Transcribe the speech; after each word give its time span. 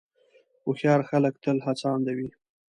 هوښیار 0.63 1.01
خلک 1.09 1.33
تل 1.43 1.57
هڅاند 1.67 2.05
وي. 2.17 2.29